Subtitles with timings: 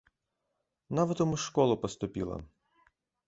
[0.99, 2.37] Нават у музшколу паступіла.